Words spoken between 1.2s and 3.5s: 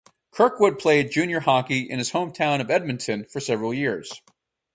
hockey in his hometown of Edmonton for